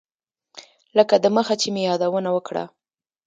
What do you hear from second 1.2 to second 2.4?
دمخه چې مې یادونه